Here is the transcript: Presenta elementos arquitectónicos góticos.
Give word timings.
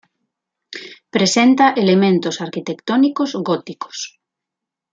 Presenta 1.15 1.75
elementos 1.83 2.41
arquitectónicos 2.41 3.33
góticos. 3.35 4.19